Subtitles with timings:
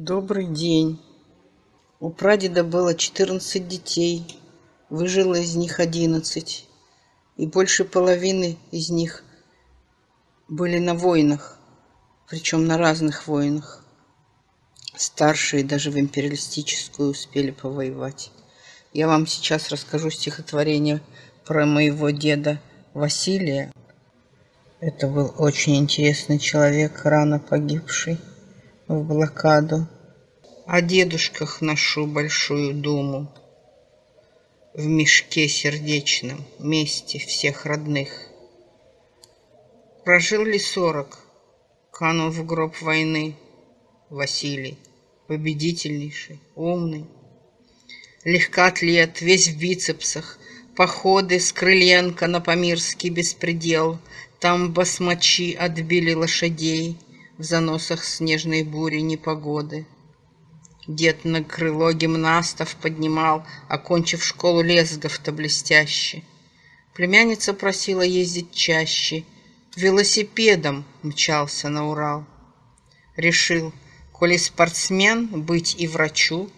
[0.00, 1.00] Добрый день.
[1.98, 4.38] У прадеда было 14 детей.
[4.90, 6.68] Выжило из них 11.
[7.36, 9.24] И больше половины из них
[10.48, 11.58] были на войнах.
[12.28, 13.84] Причем на разных войнах.
[14.94, 18.30] Старшие даже в империалистическую успели повоевать.
[18.92, 21.00] Я вам сейчас расскажу стихотворение
[21.44, 22.60] про моего деда
[22.94, 23.72] Василия.
[24.78, 28.20] Это был очень интересный человек, рано погибший
[28.88, 29.86] в блокаду.
[30.66, 33.30] О дедушках ношу большую думу
[34.72, 38.10] В мешке сердечном, месте всех родных.
[40.04, 41.18] Прожил ли сорок,
[41.92, 43.36] канул в гроб войны
[44.08, 44.78] Василий,
[45.26, 47.04] победительнейший, умный.
[48.24, 50.38] Легкоатлет, весь в бицепсах,
[50.76, 53.98] Походы с Крыленко на Памирский беспредел,
[54.38, 56.96] Там басмачи отбили лошадей—
[57.38, 59.86] в заносах снежной бури непогоды.
[60.88, 66.24] Дед на крыло гимнастов поднимал, окончив школу лесгов-то блестяще.
[66.94, 69.24] Племянница просила ездить чаще,
[69.76, 72.26] велосипедом мчался на Урал.
[73.16, 73.72] Решил,
[74.12, 76.50] коли спортсмен, быть и врачу,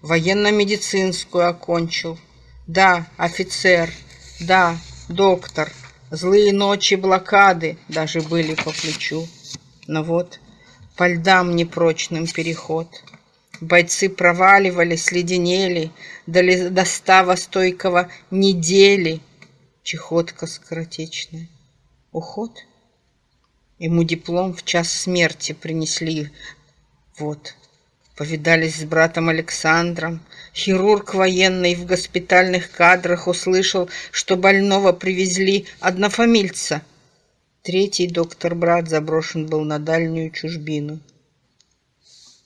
[0.00, 2.18] военно-медицинскую окончил.
[2.66, 3.92] Да, офицер,
[4.40, 5.70] да, доктор,
[6.10, 9.28] злые ночи блокады даже были по плечу.
[9.86, 10.38] Но вот
[10.96, 12.88] по льдам непрочным переход.
[13.60, 15.90] Бойцы проваливались, леденели,
[16.26, 19.20] до, до става стойкого недели.
[19.82, 21.48] Чехотка скоротечная.
[22.12, 22.52] Уход.
[23.78, 26.30] Ему диплом в час смерти принесли.
[27.18, 27.54] Вот.
[28.16, 30.20] Повидались с братом Александром.
[30.54, 36.82] Хирург военный в госпитальных кадрах услышал, что больного привезли однофамильца—
[37.62, 40.98] Третий доктор-брат заброшен был на дальнюю чужбину.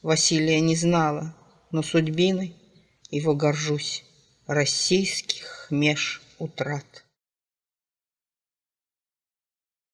[0.03, 1.35] Василия не знала,
[1.71, 2.55] но судьбиной
[3.11, 4.05] его горжусь.
[4.47, 7.07] Российских меж утрат.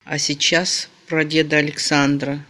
[0.05, 2.44] А сейчас про деда Александра.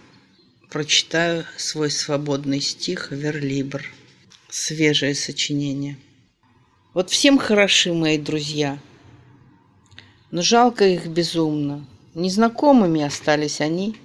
[0.70, 3.84] Прочитаю свой свободный стих «Верлибр».
[4.48, 5.98] Свежее сочинение.
[6.94, 8.78] Вот всем хороши мои друзья,
[10.30, 11.86] но жалко их безумно.
[12.14, 13.96] Незнакомыми остались они,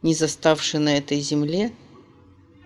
[0.00, 1.72] не заставшие на этой земле,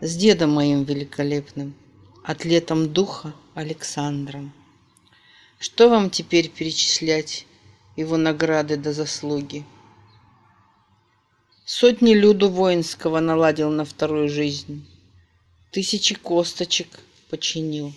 [0.03, 1.75] с дедом моим великолепным,
[2.22, 4.53] атлетом духа Александром.
[5.59, 7.47] Что вам теперь перечислять
[7.97, 9.65] его награды до заслуги?
[11.65, 14.86] Сотни люду воинского наладил на вторую жизнь,
[15.70, 17.00] тысячи косточек
[17.31, 17.94] починил.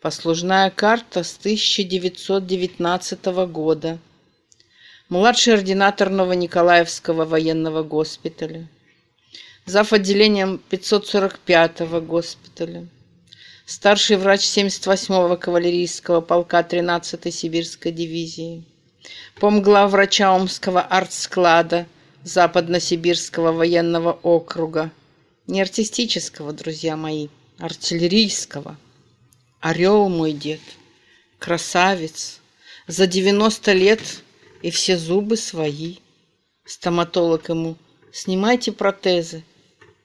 [0.00, 3.98] Послужная карта с 1919 года–
[5.14, 8.66] младший ординатор Новониколаевского военного госпиталя,
[9.64, 9.92] зав.
[9.92, 12.88] отделением 545-го госпиталя,
[13.64, 18.64] старший врач 78-го кавалерийского полка 13-й сибирской дивизии,
[19.36, 21.86] помглав врача Омского артсклада
[22.24, 24.90] Западно-Сибирского военного округа,
[25.46, 28.76] не артистического, друзья мои, артиллерийского.
[29.60, 30.60] Орел мой дед,
[31.38, 32.40] красавец,
[32.88, 34.23] за 90 лет
[34.64, 35.96] и все зубы свои.
[36.64, 37.76] Стоматолог ему,
[38.12, 39.44] снимайте протезы.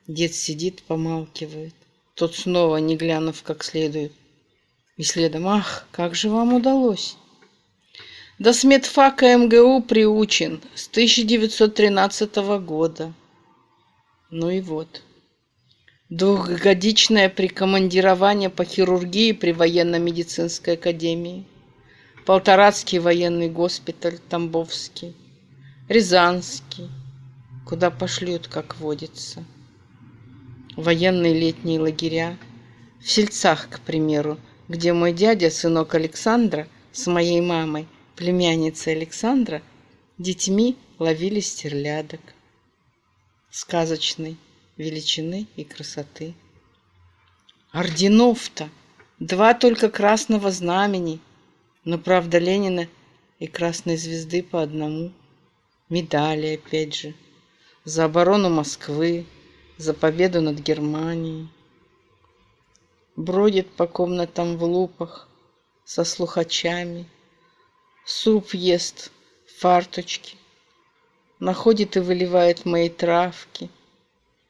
[0.06, 1.74] Дед сидит, помалкивает.
[2.14, 4.12] Тот снова, не глянув как следует.
[4.98, 7.16] И следом, ах, как же вам удалось?
[8.38, 13.14] До смедфака МГУ приучен с 1913 года.
[14.30, 15.04] Ну и вот.
[16.10, 21.46] Двухгодичное прикомандирование по хирургии при военно-медицинской академии–
[22.26, 25.16] Полторацкий военный госпиталь Тамбовский,
[25.88, 26.90] Рязанский,
[27.66, 29.44] куда пошлют, как водится.
[30.76, 32.38] Военные летние лагеря,
[33.02, 34.38] в Сельцах, к примеру,
[34.68, 39.64] где мой дядя, сынок Александра, с моей мамой, племянницей Александра,
[40.18, 42.22] детьми ловили стерлядок.
[43.50, 44.38] Сказочной
[44.78, 46.36] величины и красоты.
[47.72, 48.70] Орденов-то
[49.20, 51.20] два только красного знамени–
[51.86, 52.88] но правда Ленина
[53.40, 55.12] и Красной Звезды по одному.
[55.90, 57.16] Медали, опять же.
[57.86, 59.26] За оборону Москвы,
[59.78, 61.48] за победу над Германией.
[63.16, 65.28] Бродит по комнатам в лупах
[65.86, 67.06] со слухачами.
[68.06, 69.12] Суп ест
[69.48, 70.38] в фарточке.
[71.40, 73.70] Находит и выливает мои травки.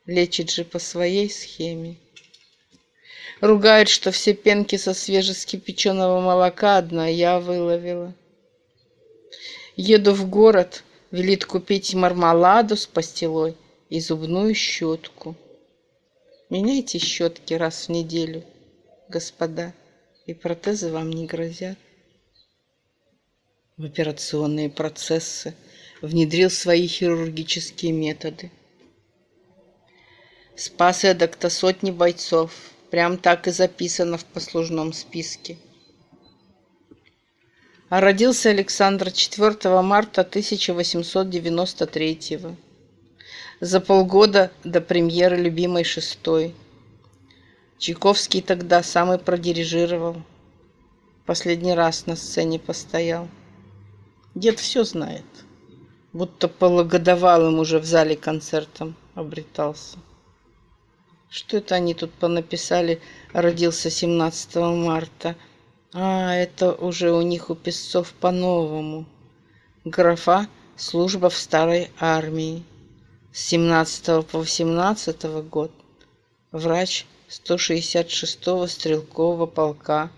[0.05, 1.97] Лечит же по своей схеме.
[3.41, 8.13] Ругает, что все пенки со свежескипяченого молока одна я выловила.
[9.77, 13.55] Еду в город, велит купить мармеладу с пастилой
[13.89, 15.37] и зубную щетку.
[16.49, 18.43] Меняйте щетки раз в неделю,
[19.07, 19.73] господа,
[20.25, 21.77] и протезы вам не грозят.
[23.77, 25.55] В операционные процессы
[26.01, 28.51] внедрил свои хирургические методы.
[30.57, 32.51] Спас эдак-то сотни бойцов,
[32.91, 35.57] прям так и записано в послужном списке–
[37.89, 42.39] а родился Александр 4 марта 1893
[43.59, 46.53] за полгода до премьеры любимой шестой.
[47.79, 50.21] Чайковский тогда самый продирижировал.
[51.25, 53.27] Последний раз на сцене постоял.
[54.35, 55.25] Дед все знает.
[56.13, 59.97] Будто полугодовалым уже в зале концертом обретался.
[61.29, 63.01] Что это они тут понаписали
[63.33, 65.35] «Родился 17 марта»,
[65.93, 69.05] а, это уже у них у песцов по-новому.
[69.85, 72.63] Графа «Служба в старой армии».
[73.31, 75.71] С 17 по 18 год
[76.51, 80.09] врач 166-го стрелкового полка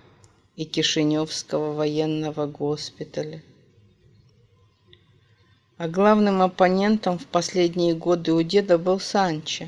[0.55, 3.43] и Кишиневского военного госпиталя.
[5.77, 9.67] А главным оппонентом в последние годы у деда был Санчо,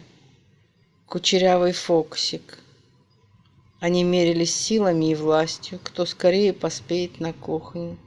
[1.14, 2.58] кучерявый фоксик–
[3.84, 7.98] они мерились силами и властью, кто скорее поспеет на кухню.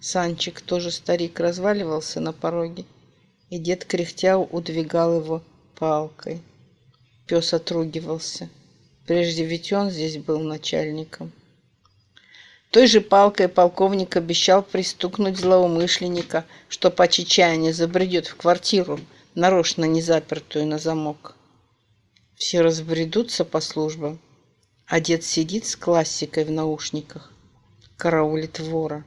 [0.00, 2.84] Санчик, тоже старик, разваливался на пороге,
[3.48, 5.42] и дед кряхтя удвигал его
[5.78, 6.42] палкой.
[7.26, 8.50] Пес отругивался.
[9.06, 11.32] Прежде ведь он здесь был начальником.
[12.70, 19.00] Той же палкой полковник обещал пристукнуть злоумышленника, что по чечане забредет в квартиру,
[19.34, 21.34] нарочно не запертую на замок.
[22.40, 24.18] Все разбредутся по службам,
[24.86, 27.30] а дед сидит с классикой в наушниках,
[27.98, 29.04] караулит вора.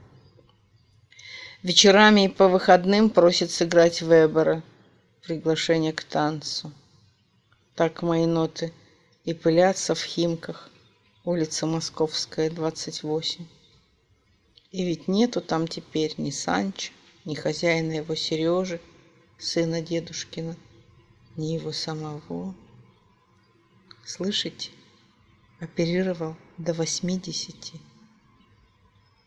[1.64, 4.62] Вечерами и по выходным просит сыграть Вебера,
[5.24, 6.72] приглашение к танцу.
[7.74, 8.72] Так мои ноты
[9.26, 10.70] и пылятся в Химках,
[11.26, 13.48] улица Московская, 28.
[14.70, 16.92] И ведь нету там теперь ни Санчо,
[17.26, 18.80] ни хозяина его Сережи,
[19.40, 20.56] сына дедушкина,
[21.36, 22.54] ни его самого.
[24.06, 24.72] Слышите?
[25.64, 27.74] оперировал до 80,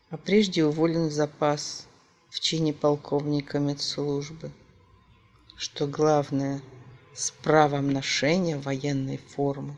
[0.09, 1.87] а прежде уволен в запас
[2.29, 4.51] в чине полковника медслужбы.
[5.55, 6.61] Что главное,
[7.15, 9.75] с правом ношения военной формы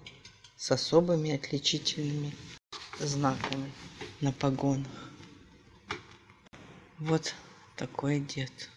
[0.58, 2.36] с особыми отличительными
[3.00, 3.72] знаками
[4.20, 5.12] на погонах.
[6.98, 7.34] Вот
[7.78, 8.70] такой дед.